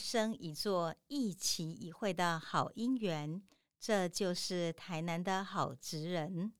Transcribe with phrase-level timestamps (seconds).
[0.00, 3.42] 生一座一期一会的好姻缘。
[3.78, 6.52] 这就是台南的好职人。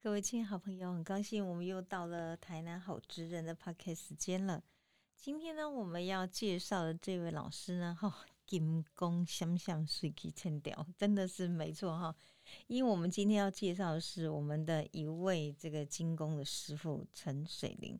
[0.00, 4.62] 各位亲爱好朋友，很高兴我们又到了台南好职人的 p o c k 时间了。
[5.16, 12.12] 今天呢，我们要介绍的这位老师呢，哈，金工相向水气千条，真的是没错哈。
[12.66, 17.96] 因为我们今天要介绍的是我们的一位这个金工的师傅陈水林。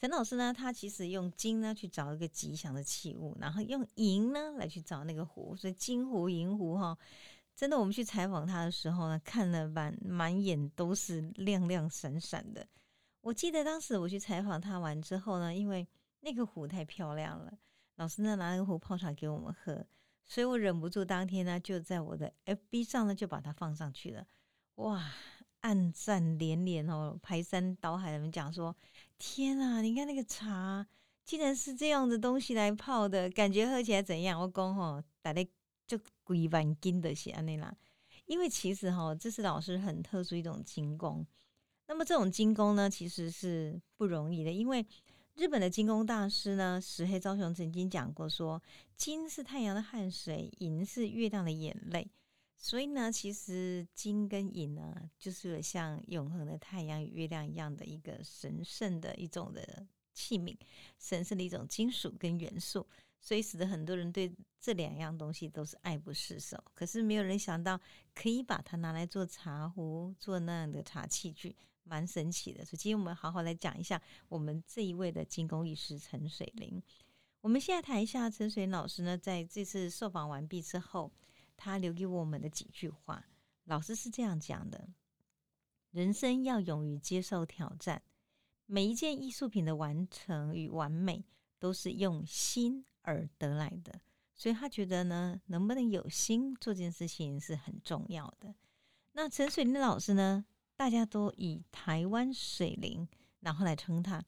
[0.00, 6.96] 陈老师呢，他其实用金呢去找一个吉祥的器物，然后用银呢来去找那个壶，所以金壶银壶哈，
[7.56, 12.64] 真的我们去采访他的时候呢，看了满满眼都是亮亮闪闪的。
[13.22, 15.84] 我记得当时我去采访他完之后呢，因为
[16.20, 17.52] 那个壶太漂亮了，
[17.96, 19.84] 老师呢拿那个壶泡茶给我们喝，
[20.24, 24.24] 所以我忍不住当天呢就在我的 FB 上呢就把它放上去了，
[24.76, 25.12] 哇！
[25.60, 28.74] 暗赞连连哦，排山倒海的人讲说
[29.18, 30.86] ：“天啊，你看那个茶，
[31.24, 35.46] 竟然是这样的东西来泡的，感觉喝起来怎样？”我讲吼，大概
[35.86, 37.76] 就几万斤的些安尼啦。
[38.26, 41.26] 因为其实哈，这是老师很特殊一种精工。
[41.86, 44.86] 那么这种精工呢，其实是不容易的，因为
[45.34, 48.62] 日本的精工大师呢，石黑昭雄曾经讲过说
[48.96, 52.10] ：“金是太阳的汗水，银是月亮的眼泪。”
[52.60, 60.56] 所以呢，其实金跟银呢，就是像永恒的太阳与月亮一样的一个神圣的一种的器皿，
[60.98, 62.84] 神圣的一种金属跟元素，
[63.20, 66.60] 所以使得很多人对这两样东西都是爱不释手。
[66.74, 67.80] 可是没有人想到
[68.12, 72.64] 可以把它拿来做茶壶，做那样的茶器具，蛮神奇的。
[72.64, 76.82] 所以今天我们好好来讲一下我们这一位的金工艺师陈水林。
[77.40, 81.12] 我们现在谈一下陈水林老师呢，在这次受访完毕之后。
[81.58, 83.26] 他留给我们的几句话，
[83.64, 84.88] 老师是这样讲的：
[85.90, 88.00] 人生要勇于接受挑战，
[88.64, 91.26] 每一件艺术品的完成与完美
[91.58, 94.00] 都是用心而得来的。
[94.34, 98.54] 所以他觉得呢，能不能有心做这件事情是很重要的。
[99.12, 100.44] 那陈水林老师呢，
[100.76, 103.08] 大家都以台湾水灵
[103.40, 104.24] 然后来称他。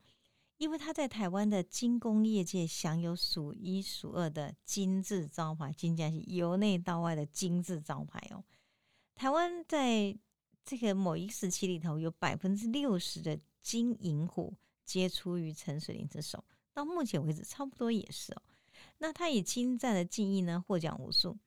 [0.60, 8.44] 因为他在台湾的金工业界享有数一数二的金字招牌，金家是由内到外的金字招牌哦。
[9.15, 10.15] 台湾在
[10.62, 14.54] 这个某一时期里头，有百分之六十的金银虎
[14.84, 16.44] 皆出于陈水林之手，
[16.75, 18.42] 到目前为止差不多也是哦。
[18.98, 21.38] 那他以精湛的技艺呢，获奖无数。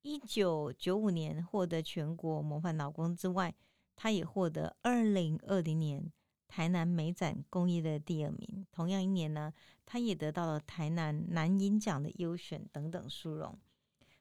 [0.00, 3.54] 一九九五年获得全国模范劳工之外，
[3.94, 6.10] 他也获得二零二零年。
[6.54, 9.52] 台南美展工艺的第二名，同样一年呢，
[9.84, 13.58] 他也得到了台南南银奖的优选等等殊荣。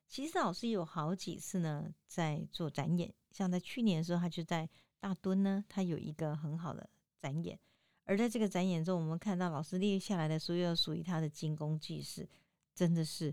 [0.07, 4.67] 其实老师有好几次呢，在做展演，像在去年的时候，他就在
[4.99, 6.89] 大墩呢，他有一个很好的
[7.19, 7.59] 展演。
[8.03, 12.27] 而在这个展演中，我们看到老师列下来的所有属于他的精工技事，
[12.73, 13.31] 真的是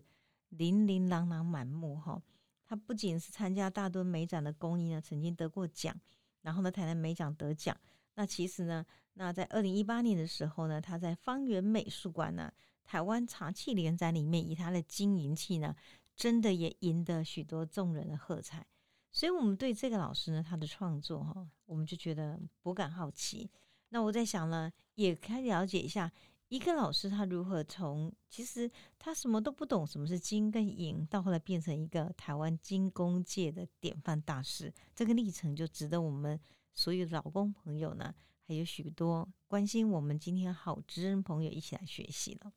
[0.51, 2.23] 琳琳琅琅满目哈。
[2.67, 5.99] 他不仅是参加大墩美展的工艺呢，曾经得过奖，
[6.43, 7.75] 然后呢，台南美奖得奖。
[8.15, 8.85] 那其实呢，
[9.15, 12.53] 那在二零一八年的时候呢，他在方圆美术馆呢
[12.85, 15.75] 台湾茶器联展里面，以他的金银器呢，
[16.17, 18.67] 真的也赢得许多众人的喝彩。
[19.13, 23.51] 所以，我们对这个老师呢，他的创作哈，我们就觉得颇感好奇。
[23.89, 26.13] 那我在想呢，也可以了解一下
[26.49, 36.39] 一个老师他如何从其实他什么都不懂，什么是金跟银，到后来变成一个台湾金工界的典范大师，这个历程就值得我们。
[36.75, 38.15] 所有的老公朋友呢，
[38.47, 42.53] 还有许多关心我们今天好知人朋友一起来学习了。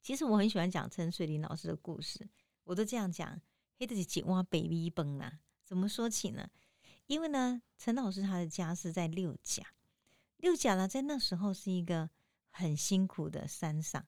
[0.00, 2.28] 其实我很喜欢讲陈水林老师的故事，
[2.64, 3.40] 我都这样讲。
[3.78, 6.48] 黑的是井蛙 baby 崩啊，怎么说起呢？
[7.06, 9.64] 因为呢，陈老师他的家是在六甲，
[10.36, 12.08] 六甲呢在那时候是一个
[12.50, 14.06] 很辛苦的山上。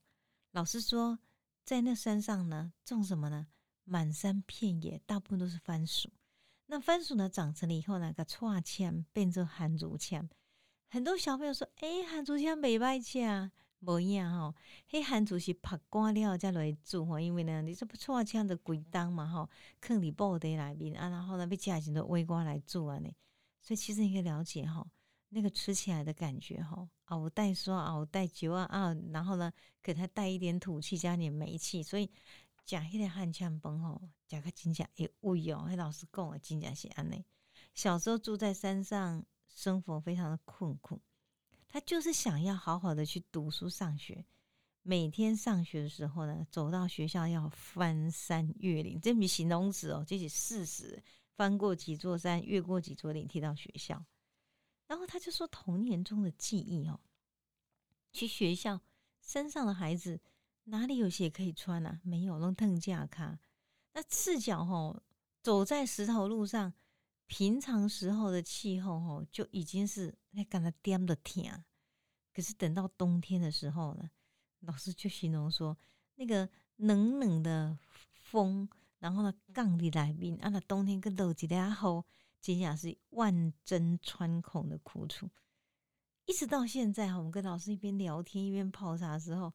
[0.52, 1.18] 老师说，
[1.64, 3.48] 在那山上呢，种什么呢？
[3.82, 6.08] 满山遍野，大部分都是番薯。
[6.66, 10.28] 那番薯呢，长成了以后呢，个串签变成含竹签。
[10.88, 14.54] 很多小朋友说：“哎，含竹签没歹吃啊，无一样吼。
[14.90, 19.48] 迄含竹是拍干了再来煮吼，因为呢，你这不串签的贵当嘛吼，
[19.80, 23.10] 坑里布袋内面啊，然后呢，被家人都微瓜来煮啊呢。
[23.60, 24.86] 所以其实你可以了解哈，
[25.28, 29.52] 那个吃起来的感觉哈，熬带说啊，我带酒啊啊，然后呢，
[29.82, 32.10] 给它带一点土气，加点煤气，所以。
[32.66, 35.66] 食迄个汉腔饭吼，食个真正会胃哦。
[35.68, 37.24] 迄老师讲的真正是安尼。
[37.74, 41.00] 小时候住在山上，生活非常的困苦。
[41.68, 44.24] 他就是想要好好的去读书上学。
[44.82, 51.02] 每天上学的时候呢，走到学校要翻山越岭，这比形容词哦，这是事实。
[51.34, 54.04] 翻过几座山，越过几座岭，提到学校。
[54.86, 57.00] 然后他就说，童年中的记忆哦，
[58.12, 58.80] 去学校，
[59.20, 60.20] 山上的孩子
[60.64, 62.00] 哪里有鞋可以穿啊？
[62.02, 63.38] 没有，弄藤架卡。
[63.92, 65.02] 那赤脚吼
[65.42, 66.72] 走在石头路上，
[67.26, 71.64] 平常时候的气候吼就已经是那感到颠的天。
[72.32, 74.10] 可是等到冬天的时候呢，
[74.60, 75.76] 老师就形容说，
[76.16, 77.78] 那个冷冷的
[78.12, 78.68] 风，
[78.98, 82.04] 然后呢，杠的来宾，啊，那冬天跟豆子的后，
[82.40, 85.30] 真下是万针穿孔的苦楚。
[86.26, 89.52] 一直到现在哈，我们跟老师一边聊天一边泡茶的时候，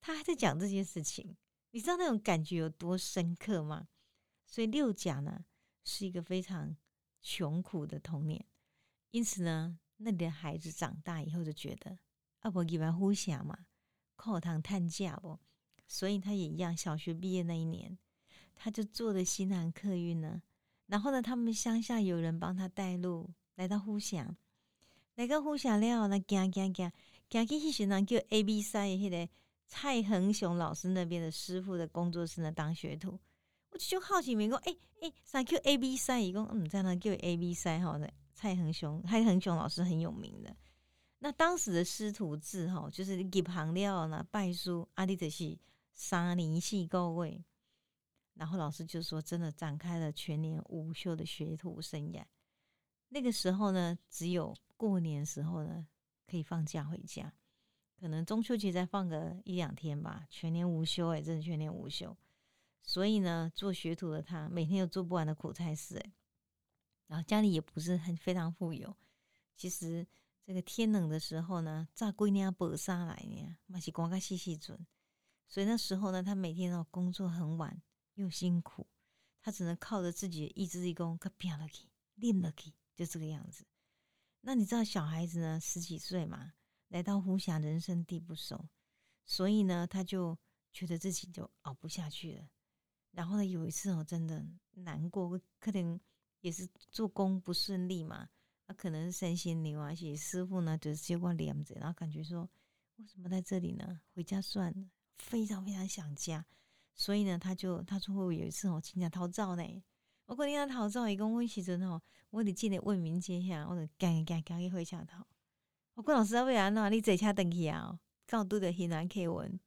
[0.00, 1.36] 他还在讲这件事情。
[1.70, 3.88] 你知道那种感觉有多深刻吗？
[4.46, 5.44] 所以六甲呢
[5.84, 6.76] 是一个非常
[7.20, 8.44] 穷苦的童年，
[9.10, 11.98] 因此呢，那里的孩子长大以后就觉得。
[12.40, 13.66] 啊，不一般呼想嘛，
[14.14, 15.38] 课堂探假不，
[15.88, 16.76] 所以他也一样。
[16.76, 17.98] 小学毕业那一年，
[18.54, 20.40] 他就坐的西南客运呢。
[20.86, 24.36] 然后呢，他们乡下有人帮他带路，来到呼祥，
[25.16, 26.92] 来到呼祥了，那行行行，
[27.28, 29.28] 行去迄时呢叫 A B 三，迄个
[29.68, 33.20] 蔡恒雄老师那边的师傅的工作室呢当学徒。
[33.70, 36.24] 我就好奇，问讲，诶诶，啥叫 A B 三？
[36.24, 40.56] 伊讲嗯，在那叫 A B 三，吼的蔡恒雄，蔡恒雄老师很有名的。
[41.18, 45.58] 那当时的师徒制哈，就是给旁料呢，拜书阿弟的是
[45.92, 47.44] 三年系高位，
[48.34, 52.24] 然后老师就说，真的展开了全年无休的学徒生涯。
[53.08, 55.86] 那个时候呢，只有过年时候呢
[56.26, 57.32] 可以放假回家，
[58.00, 62.16] 可能中秋节再放个一两天吧，全年无休哎，真的全年无休。
[62.82, 66.12] 所以呢，做学徒的他每天有做不完的苦差事哎，
[67.08, 68.96] 然后家里也不是很非常富有，
[69.56, 70.06] 其实。
[70.48, 74.86] 这个天冷的时候呢，炸龟娘白沙来呢，嘛是光个细细准。
[75.46, 77.82] 所以那时候呢，他每天要工作很晚
[78.14, 78.86] 又辛苦，
[79.42, 83.66] 他只能靠着自己的意志力功，可拼了去，练了去，就这个样子。
[84.40, 86.54] 那你知道小孩子呢，十几岁嘛，
[86.88, 88.68] 来到湖峡，人生地不熟，
[89.24, 90.36] 所以呢，他就
[90.72, 92.48] 觉得自己就熬不下去了。
[93.12, 95.98] 然后呢，有一次哦，真的难过，可能
[96.40, 98.28] 也是做工不顺利嘛。
[98.66, 102.48] 他可能是三心牛啊，且师傅呢就是接过帘子，然后感觉说
[102.96, 104.00] 为什么在这里呢？
[104.14, 106.44] 回家算了，非常非常想家，
[106.94, 109.82] 所以呢，他就他说会有一次哦，请假逃灶呢。
[110.26, 115.26] 我过年要逃灶，伊讲我时阵吼，我得进来问民街下，我就赶赶赶去回家逃。
[115.98, 116.92] 我讲老师啊，为安怎？
[116.92, 117.98] 你坐车登去啊？
[118.24, 119.58] 刚拄着云南客文，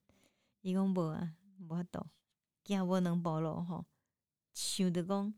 [0.62, 2.08] 伊讲无啊，无法度，
[2.64, 3.86] 惊无能保路吼。
[4.54, 5.34] 想着讲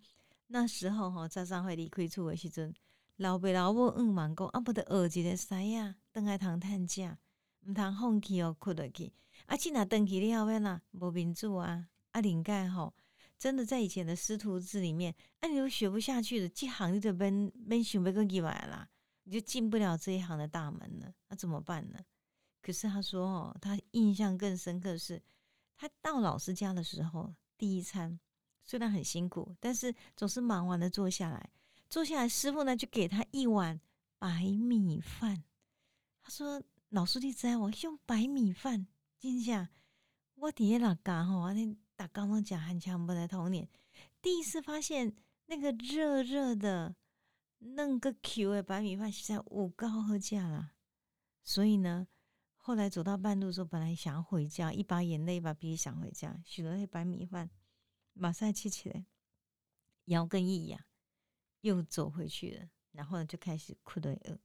[0.45, 2.72] 那时候吼，早上会离开厝的时阵。
[3.16, 7.18] 老爸老母嗯蛮讲，啊，不得学一个西啊，等来通趁食，
[7.66, 9.12] 毋通放弃哦，困落去。
[9.48, 12.94] 啊，即若登去了后边啦，无民主啊，啊，灵盖吼，
[13.40, 18.88] 真的在以前的师徒制里面，啊，你都学不下去的，这行你就免免想要跟入来啦，
[19.23, 21.99] 你就进不了这一行的大门了，那怎么办呢？
[22.61, 25.21] 可是他说哦，他印象更深刻的是，
[25.75, 28.19] 他到老师家的时候，第一餐
[28.65, 31.49] 虽然很辛苦，但是总是忙完了坐下来。
[31.89, 33.79] 坐下来，师傅呢就给他一碗
[34.17, 35.43] 白米饭。
[36.21, 38.87] 他说：“老师，你知我用白米饭，
[39.19, 39.69] 真下
[40.35, 43.68] 我底下老家吼，那打刚刚讲很强不的童年，
[44.21, 45.13] 第一次发现
[45.45, 46.95] 那个热热的
[47.63, 50.75] 弄个 Q 的白米饭，实在我高喝价啦。
[51.43, 52.07] 所以呢，
[52.55, 57.49] 后来走到半路的时候，本来想要回家，一把眼泪一把鼻涕想回家，许了那白米饭，
[58.13, 59.05] 马上吃起来，
[60.05, 60.79] 腰跟一痒。”
[61.61, 64.37] 又走回去了，然后呢就开始哭的饿。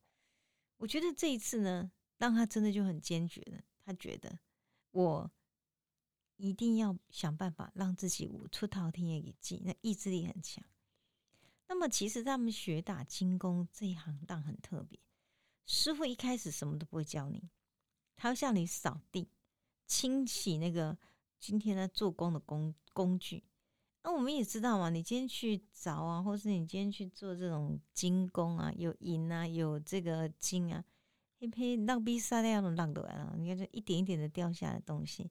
[0.77, 3.61] 我觉得这一次呢，让他真的就很坚决了。
[3.85, 4.39] 他觉得
[4.93, 5.29] 我
[6.37, 10.65] 一定要想办法让自己无出逃天也给记，那意志力很强。
[11.69, 14.99] 那么其实他们学打精工这一行当很特别，
[15.67, 17.49] 师傅一开始什么都不会教你，
[18.17, 19.29] 他要向你扫地、
[19.87, 20.99] 清洗那个
[21.39, 23.45] 今天在做工的工工具。
[24.03, 30.83] 那我们也知道嘛，你今天去凿啊，或是你今天去做这种精工啊，有银啊，有这个金啊，
[31.39, 35.31] 一批浪逼沙那样的浪的来了，你看这一点一点的掉下的东西。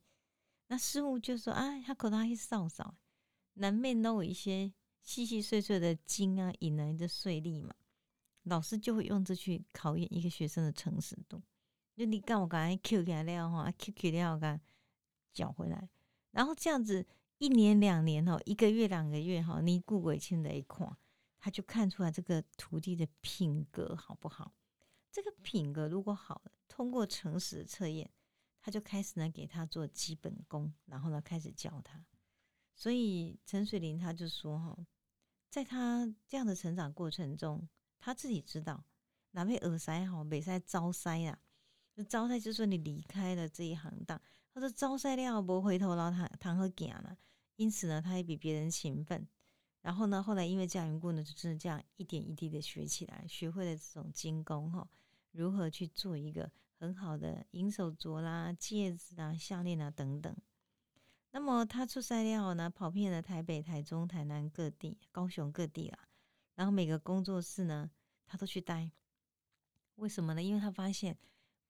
[0.67, 2.95] 那师傅就说啊，他口头还扫扫，
[3.53, 4.71] 难免都有一些
[5.07, 7.73] 细细碎碎的金啊、引来的碎粒嘛。
[8.43, 11.41] 老师就会用这去考验一个学生的诚实度。
[11.95, 14.59] 就你干我刚才 Q 起来了哈，Q 起来我刚
[15.31, 15.89] 缴回来，
[16.31, 17.07] 然后这样子。
[17.39, 20.91] 一年两年哦，一个月两个月哈，你顾鬼亲的一块，
[21.37, 24.55] 他就看出来这个徒弟的品格好不好？
[25.11, 28.09] 这个品格如果好，通过诚实的测验，
[28.59, 32.03] 他就开始呢给他做基本功，然后呢开始教他。
[32.73, 34.75] 所以陈水林他就说哈，
[35.49, 37.67] 在他这样的成长过程中，
[37.99, 38.83] 他自己知道
[39.31, 41.39] 哪位耳塞好，北塞招塞啊，
[41.95, 44.21] 就招塞就说你离开了这一行当，
[44.53, 47.17] 他说招赛了不回头然后谈谈和讲了，
[47.55, 49.27] 因此呢，他也比别人勤奋。
[49.81, 54.85] 然后呢，后来因为这样缘故呢，就是这样一点一滴的学起来，学会了这种精工哈，
[55.31, 60.35] 如何去做一个很好的银手镯啦、戒指啊、项链啊等等。
[61.37, 65.99] 那么他出赛了呢，跑遍了台北、台中、台南各地、高雄各地啦。
[66.55, 67.91] 然后每个工作室呢，
[68.25, 68.89] 他都去待。
[69.97, 70.41] 为什么呢？
[70.41, 71.15] 因为他发现。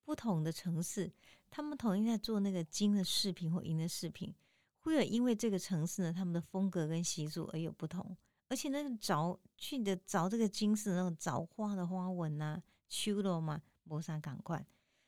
[0.05, 1.12] 不同的城市，
[1.50, 4.33] 他们统一在做那个金的饰品或银的饰品，
[4.79, 8.15] 会有因为这个城市呢，他们的风格跟习俗而有不同。
[8.47, 14.65] 而且那个凿去的凿这个金饰那种凿花的花纹呐，修罗嘛，磨砂赶快，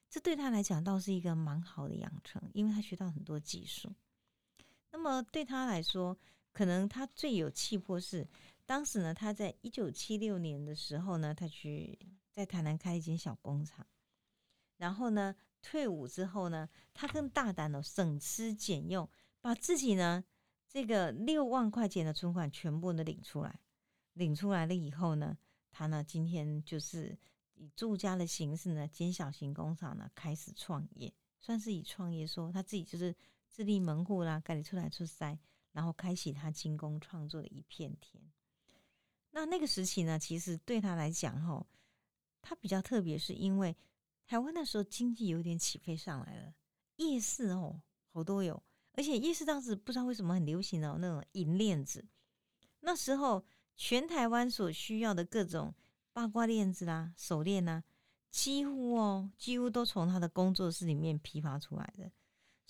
[0.10, 3.90] 这对他来讲倒是一个蛮好的养成，因为他学到很多技术。
[4.92, 6.18] 那么对他来说，
[6.52, 8.28] 可能他最有气魄是
[8.66, 11.98] 当时呢，他在一九七六年的时候呢，他去
[12.32, 13.86] 在台南开一间小工厂。
[14.78, 19.10] 然后呢，退伍之后呢，他更大胆的省吃俭用，
[19.42, 20.24] 把自己呢
[20.68, 23.60] 这个六万块钱的存款全部都领出来。
[24.14, 25.38] 领出来了以后呢，
[25.72, 27.18] 他呢今天就是
[27.56, 33.16] 以住家的形式呢，兼小型工厂呢开始创业，算是以创业说他自己就是
[33.50, 35.38] 自立门户啦，改出来出塞，
[35.72, 38.24] 然后开启他精工创作的一片天。
[39.32, 41.66] 那那个时期呢，其实对他来讲哈，
[42.42, 43.76] 他比较特别，是因为。
[44.26, 46.54] 台湾那时候经济有点起飞上来了，
[46.98, 52.06] 夜市哦好多有，而且夜市当时不知道为什么很流行哦那种银链子。
[52.82, 53.44] 那时候
[53.76, 55.74] 全台湾所需要的各种
[56.14, 57.84] 八卦链子啦、手链呐，
[58.30, 62.12] 几乎哦几乎都从他的工作室里面批发出来的。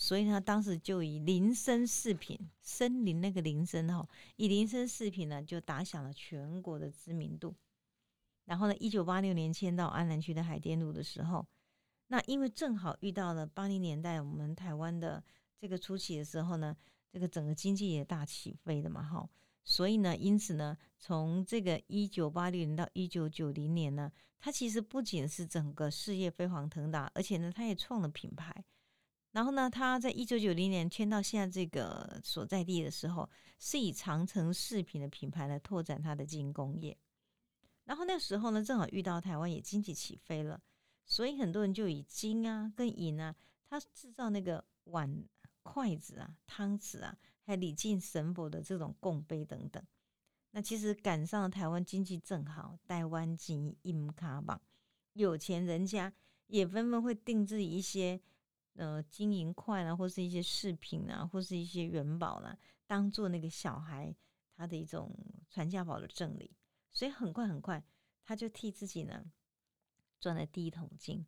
[0.01, 7.53] 所以呢，当时就以林森饰品，森林那个林森哈，以林森饰品呢就打响了全国的知名度。
[8.45, 11.45] 然后呢，一九八六年迁到安南区的海淀路的时候，
[12.07, 15.21] 那因为正好遇到了八零年代我们台湾的
[15.59, 16.73] 这个初期的时候呢，
[17.11, 19.29] 这个整个经济也大起飞的嘛，哈，
[19.65, 28.63] 所以呢，因此呢，从这个一九八六年到一九九零年呢，他其实不仅是整个事业飞黄腾达，而且呢，他也创了品牌。
[29.31, 36.97] 然后呢，他在一九九零年迁到现在这个所在地的时候，是以长城饰品的品牌来拓展他的金工业。
[37.85, 40.59] 然后那时候呢，正好遇到台湾也经济起飞了，
[41.05, 43.35] 所以很多人就以金啊跟银啊，
[43.67, 45.23] 他制造那个碗、
[45.63, 49.83] 筷子啊、汤匙啊，还礼敬神佛的这种供杯等等。
[50.51, 54.59] 那其实赶上台湾经济正好，台湾金银卡榜，
[55.13, 56.11] 有钱人家
[56.47, 58.19] 也纷纷会定制一些
[58.79, 62.57] 呃金银块啊，或是一些饰品啊，或是一些元宝啦，
[62.87, 64.15] 当做那个小孩
[64.55, 65.15] 他的一种
[65.49, 66.55] 传家宝的赠礼。
[66.91, 67.83] 所以很快很快，
[68.23, 69.23] 他就替自己呢
[70.19, 71.23] 赚了第一桶金，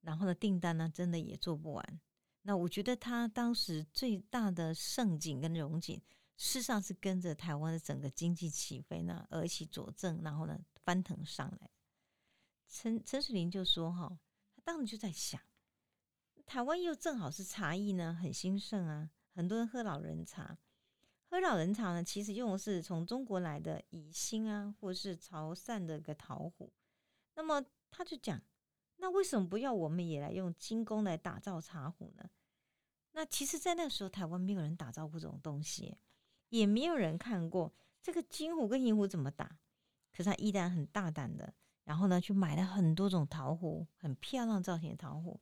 [0.00, 2.00] 然后呢订单呢真的也做不完。
[2.42, 6.00] 那我觉得他当时最大的盛景跟荣景，
[6.36, 11.70] 事实上是跟着台湾的整个经济起飞呢而起佐证，然后呢翻腾上来。
[12.68, 14.18] 陈陈水林就说：“哈，
[14.54, 15.40] 他当时就在想，
[16.46, 20.58] 台湾又正好是茶艺呢很兴盛啊，很多人喝老人茶。”
[21.26, 26.72] 喝老人茶呢，其实用的是从中国来的乙辛啊，或是潮汕的个陶壶。
[27.34, 28.40] 那么他就讲，
[28.98, 32.30] 那为什么不要我们也来用精工来打造茶壶呢？
[33.12, 35.96] 那其实，在那时候，台湾没有人打造过这种东西，
[36.50, 39.58] 也没有人看过这个金壶跟银壶怎么打。
[40.12, 45.40] 可是他依然很大胆的，然后呢，去买了很多种陶壶，很漂亮造型的陶壶，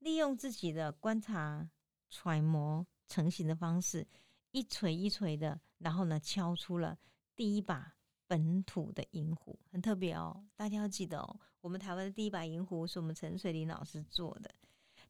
[0.00, 1.70] 利用自己的观察、
[2.10, 4.06] 揣摩成型的方式。
[4.50, 6.98] 一锤一锤的，然后呢，敲出了
[7.36, 7.94] 第一把
[8.26, 10.44] 本土的银壶，很特别哦。
[10.56, 14.52] 大家要记得哦，我们台湾的第一把银壶是我们陈水林老师做的。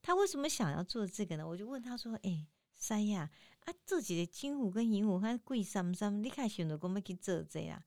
[0.03, 1.49] 他为什么想要做这个呢？
[1.49, 3.31] 我就问他说：“哎，三亚，
[3.65, 7.83] 啊，这几个金壶跟银壶还贵三三，你看选择公要去做这啊？”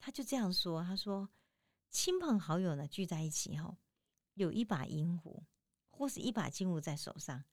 [0.00, 1.28] 他就这样说：“他说，
[1.88, 3.76] 亲朋好友呢聚在一起哈，
[4.34, 5.44] 有一把银壶
[6.00, 7.44] 或是一把金壶在手上，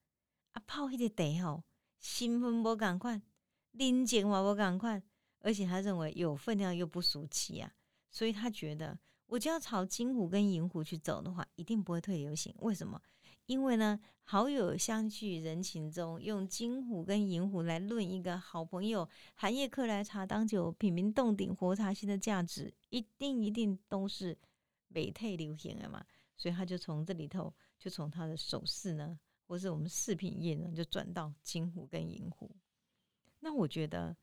[0.53, 1.65] 啊，泡一个茶吼。”
[1.99, 3.21] 兴奋不赶快，
[3.71, 5.03] 拎钱我不赶快，
[5.39, 7.73] 而且他认为有分量又不俗气啊，
[8.09, 12.55] 所以他觉得我就要朝金湖跟银湖去走的话，一定不会退流行。
[12.59, 13.01] 为什么？
[13.47, 24.37] 因为呢，好友相聚人情中，用金湖跟银湖来论一个好朋友寒夜客来茶当酒，品茗洞顶活茶心的价值，一定一定都是
[24.87, 26.05] 美退流行的嘛。
[26.37, 29.19] 所以他就从这里头，就从他的首饰呢。
[29.49, 32.53] 或是我们饰品业呢，就转到金壶跟银壶。
[33.39, 34.13] 那我觉得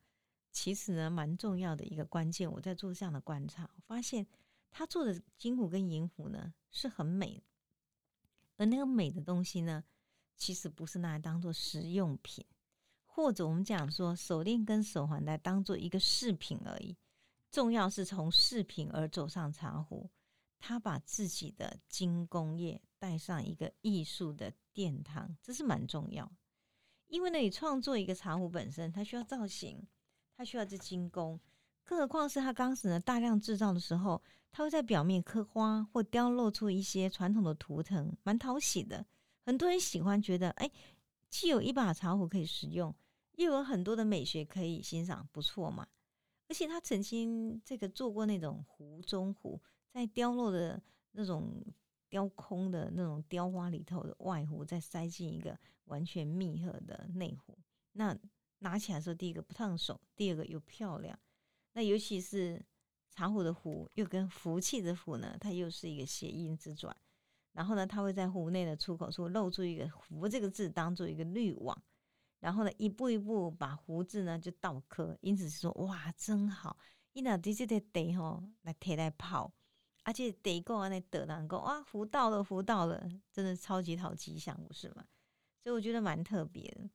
[0.51, 2.47] 其实呢，蛮重要的一个关键。
[2.51, 4.27] 我在做这样的观察，我发现
[4.69, 7.41] 他做的金壶跟银壶呢是很美，
[8.57, 9.83] 而那个美的东西呢，
[10.35, 12.45] 其实不是拿来当做实用品，
[13.05, 16.95] 或者我们讲说手链跟手环来当做一个饰品而已。
[17.49, 20.07] 重要是从饰品而走上茶壶，
[20.59, 26.27] 他把自己的精工业带上一个艺术的殿堂，这是蛮重要。
[27.05, 29.85] 因为呢，你创作一个茶壶本身，它需要造型，
[30.35, 31.39] 它需要这精工，
[31.83, 34.19] 更何况是它钢丝呢大量制造的时候，
[34.51, 39.05] 它会在表面刻花或雕镂出一些传统的图腾，蛮讨喜的。
[39.45, 40.71] 很多人喜欢，觉得哎，
[41.29, 42.91] 既有一把茶壶可以使用，
[43.33, 45.87] 又有很多的美学可以欣赏，不错嘛。
[46.47, 50.81] 而且他曾经这个做过那种壶中壶，在雕镂的
[51.11, 51.63] 那种
[52.09, 57.57] 雕空的那种雕花里头的外壶，再塞进一个完全密合的内壶。
[57.93, 58.17] 那
[58.59, 61.17] 拿起来的时候，第一个不烫手，第二个又漂亮。
[61.73, 62.63] 那尤其是
[63.11, 66.95] 茶壶的壶，又跟福气的福呢，它又是一个谐音之转。
[67.51, 71.81] 然后呢，它会在壶内的出口处露出一个“福”这个字，当做一个滤网。
[72.39, 76.77] 然后呢，一步一步把壶”字呢就倒刻，因此说哇，真好！
[77.13, 79.53] 伊那直接的得吼来提来泡，
[80.05, 85.03] 而且得够啊，那得能够哇，胡到了，福到了，真的超级好吉祥，不是吗？
[85.61, 86.87] 所以我觉得蛮特别的。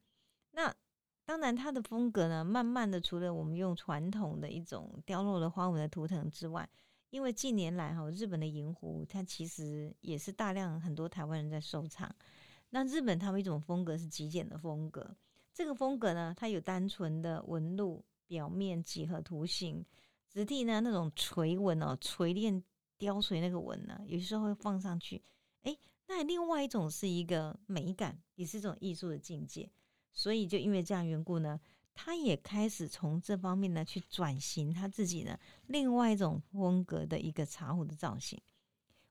[0.53, 0.73] 那
[1.25, 6.69] 当然，它的风格呢，慢慢的除了我们用传统的一种雕镂的花纹的图腾之外，
[7.11, 12.09] 因为近年来哈，日本的银壶它其实也是大量很多台湾人在收藏。
[12.71, 15.17] 那日本他们一种风格是极简的风格。
[15.53, 19.85] 这个风格呢，它有单纯的纹路，表面几何图形，
[20.29, 22.63] 质地呢那种锤纹哦，锤炼
[23.01, 25.21] 雕锤那个纹呢，有些时候会放上去。
[25.63, 25.77] 哎，
[26.07, 29.69] 那另外一种是一个美感，也是一种艺术的境界。
[30.13, 31.59] 所以就因为这样缘故呢，
[31.95, 35.37] 他也开始从这方面呢去转型他自己呢
[35.67, 38.39] 另外一种风格的一个茶壶的造型。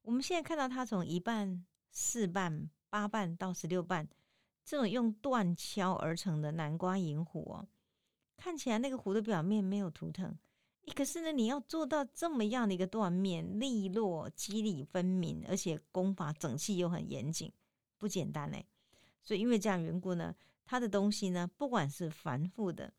[0.04, 4.08] 我们现在看到他从一半、四瓣、八瓣到十六瓣。
[4.66, 7.68] 这种用断敲而成的南瓜银壶哦，
[8.38, 10.38] 看起来那个壶的表面没有图腾，
[10.96, 17.52] 可是呢，你要做到这么样的一个断面利落、肌理分明，而且功法整齐又很严谨，
[17.98, 18.66] 不简单嘞。
[19.22, 22.94] 所以因为这样缘故呢，他的东西呢，不管是繁复的，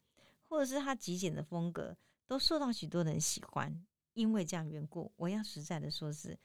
[0.48, 3.84] 或者是他极简的风格，都受到许多人喜欢。
[4.14, 6.38] 因为这样缘故，我要实在的说，是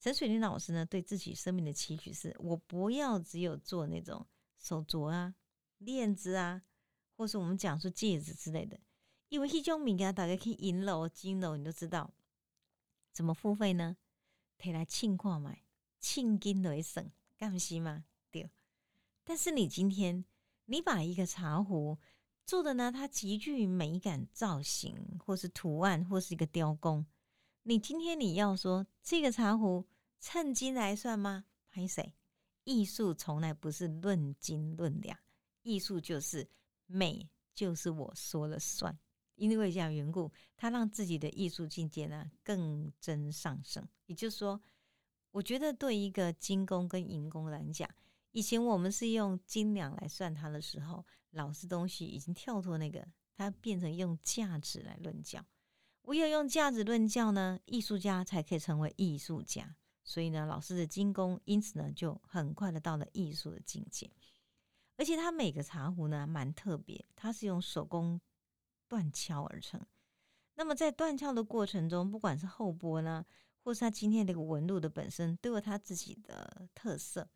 [0.00, 4.26] 陈水林老师呢，对自己生命的期许是，我不要只有做那种。
[4.58, 5.34] 手镯啊，
[5.78, 6.62] 链子啊，
[7.16, 8.78] 或是我们讲说戒指之类的，
[9.32, 12.12] 因为一种物件大家可以银楼、金楼，你都知道
[13.12, 13.96] 怎么付费呢？
[14.58, 15.62] 摕来称看买，
[15.98, 18.04] 称金来省，干不是吗？
[18.30, 18.50] 对。
[19.24, 20.22] 但是你今天
[20.66, 21.98] 你把一个茶壶
[22.44, 27.06] 做的呢，它极具美感、造型，或是图案，或是一个雕工，
[27.62, 29.86] 你今天你要说这个茶壶
[30.20, 31.46] 称金来算吗？
[31.70, 32.12] 拍谁？
[32.64, 35.18] 艺术从来不是论斤论两，
[35.62, 36.46] 艺术就是
[36.84, 38.98] 美，就是我说了算。
[39.34, 43.86] 因为这样缘故，他让自己的艺术境界呢更增上升。
[44.06, 44.60] 也就是说，
[45.30, 47.88] 我觉得对一个金工跟银工来讲，
[48.30, 55.44] 以前我们是用斤两来算它的时候，老师东西已经跳脱那个，它变成用价值来论教。
[56.02, 59.76] 唯有用价值论教呢，艺术家才可以成为艺术家。
[60.04, 64.10] 所以呢，老师的金工因此呢就很快的到了艺术的境界，
[64.96, 68.20] 而且他每个茶壶呢蛮特别，它是用手工
[68.92, 69.80] 断敲而成。
[70.56, 73.24] 那么在断敲的过程中，不管是厚剥呢，
[73.64, 77.26] 或是它今天这个纹路的本身，都有它自己的特色。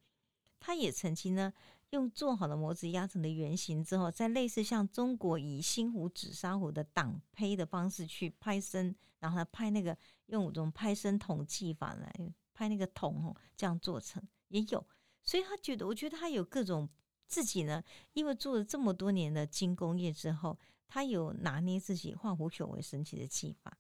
[0.60, 1.50] 他也曾经呢
[1.90, 12.12] 用做好的模子压成的圆形之后，在类似像中国以新壶紫砂壶的挡胚的方式去拍身，然后拍那个用这种拍身筒技法来。
[12.52, 14.82] 拍那个桶哦，这样做成也有，
[15.22, 16.88] 所以他觉得，我觉得他有各种
[17.26, 23.78] 自己呢，因为做了这么多年的精工业之后，他有拿捏自己化腐朽为神奇的技法。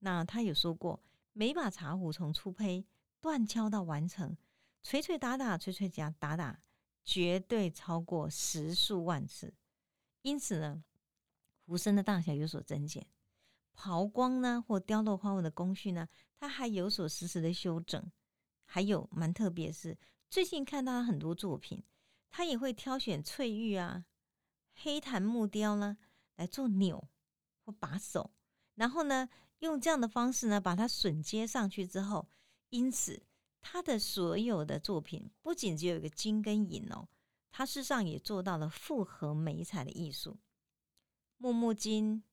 [0.00, 2.84] 那他有说过，每把茶壶从初胚
[3.20, 4.36] 断敲到完成，
[4.82, 6.60] 锤锤打打，锤锤夹打打，
[7.04, 9.54] 绝对超过十数万次。
[10.22, 10.82] 因此呢，
[11.66, 13.06] 壶身的大小有所增减。
[13.72, 16.08] 抛光呢，或雕镂花纹的工序呢，
[16.38, 18.10] 它还有所实时的修整。
[18.66, 21.82] 还有蛮特别是，最近看到很多作品，
[22.30, 24.04] 他也会挑选翠玉啊、
[24.74, 25.96] 黑檀木雕呢
[26.40, 27.06] 来做钮
[27.64, 28.32] 或把手，
[28.74, 32.26] 然后呢用这样的方式呢把它榫接上去之后，
[32.70, 33.22] 因此
[33.60, 37.06] 他的所有的作品不仅只有一个金跟银哦，
[37.52, 40.38] 他事实上也做到了复合美彩的艺术，
[41.36, 42.24] 木木金。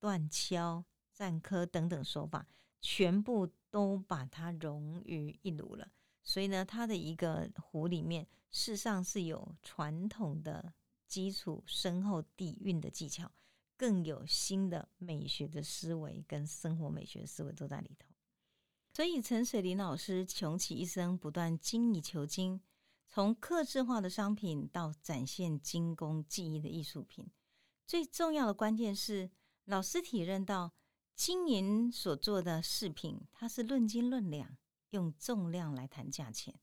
[0.00, 0.84] 断敲、
[1.16, 2.46] 篆刻等等手法，
[2.82, 5.88] 全部都把它融于一炉了。
[6.22, 10.74] 所以呢，它的一个壶里面事实上是有传统的
[11.08, 13.32] 基础深厚底蕴的技巧，
[13.84, 18.08] 更有新的美学的思维跟生活美学思维都在里头。
[18.94, 22.58] 所以陈水林老师穷其一生不断精益求精，
[23.06, 27.30] 从刻制化的商品到展现精工技艺的艺术品，
[27.86, 29.30] 最重要的关键是
[29.66, 30.72] 老师体认到。
[31.14, 34.56] 金银所做的饰品，它是论斤论两，
[34.90, 36.58] 用重量来谈价钱。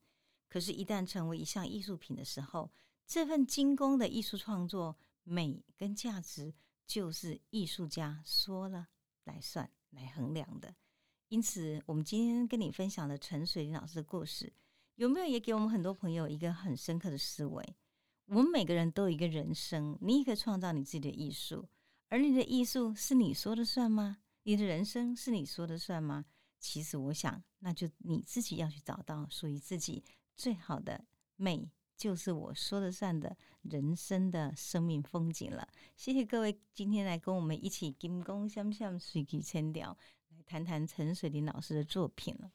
[0.49, 2.69] 可是，一旦成为一项艺术品的时候，
[3.07, 6.53] 这份精工的艺术创作美跟价值，
[6.85, 8.87] 就是艺术家说了
[9.23, 10.75] 来算来衡量的。
[11.29, 14.51] 因此，我们今天跟你分享的陈水林老师的故事，
[14.95, 17.75] 有没有也给我们很多朋友一个很深刻的思维？
[18.25, 21.67] 我们每个人都有一个人生，你也可以创造你自己的艺术，
[22.09, 24.17] 而你的艺术是你说的算吗？
[24.43, 26.25] 你的人生是你说的算吗？
[26.59, 30.03] 其实我想，那就你自己要去找到属于自己
[30.35, 35.67] 最好的美，就是我说的算的人生的生命风景了。
[35.95, 39.95] 谢谢各位今天来跟我们一起金光相向水曲千调，
[40.31, 42.49] 来谈谈陈水林老师的作品了。